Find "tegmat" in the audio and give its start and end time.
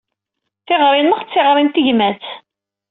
1.75-2.23